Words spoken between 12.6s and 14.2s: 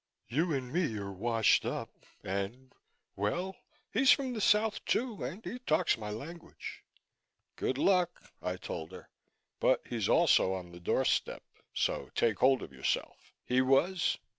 of yourself." He was.